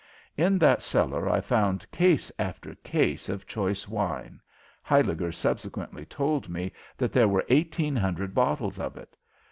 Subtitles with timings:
[0.35, 4.41] In that cellar I found case after case of choice wine
[4.81, 9.15] Huyliger subsequently told me that there were eighteen hundred bottles of it.